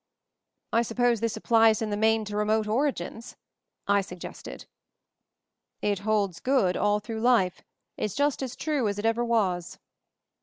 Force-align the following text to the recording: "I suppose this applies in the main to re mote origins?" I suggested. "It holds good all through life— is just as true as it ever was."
"I 0.73 0.81
suppose 0.81 1.19
this 1.19 1.37
applies 1.37 1.79
in 1.79 1.91
the 1.91 1.95
main 1.95 2.25
to 2.25 2.35
re 2.35 2.43
mote 2.43 2.65
origins?" 2.67 3.35
I 3.87 4.01
suggested. 4.01 4.65
"It 5.79 5.99
holds 5.99 6.39
good 6.39 6.75
all 6.75 6.99
through 6.99 7.21
life— 7.21 7.61
is 7.97 8.15
just 8.15 8.41
as 8.41 8.55
true 8.55 8.87
as 8.87 8.97
it 8.97 9.05
ever 9.05 9.23
was." 9.23 9.77